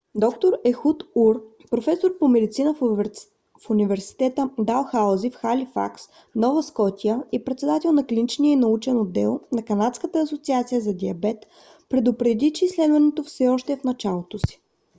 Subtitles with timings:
[0.21, 1.35] д- р ехуд ур
[1.73, 2.71] професор по медицина
[3.63, 6.09] в университета далхаузи в халифакс
[6.43, 11.39] нова скотия и председател на клиничния и научен отдел на канадската асоциация за диабет
[11.89, 14.61] предупреди че изследването все още е в началото си